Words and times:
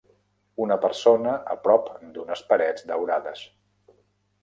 Una 0.65 0.77
persona 0.85 1.35
a 1.53 1.59
prop 1.67 1.93
d'unes 2.17 2.45
parets 2.53 2.91
daurades. 2.93 3.49